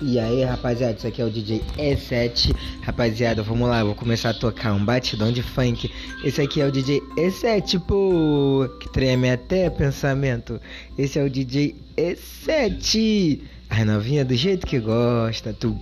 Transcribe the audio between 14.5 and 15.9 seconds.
que gosta, tu.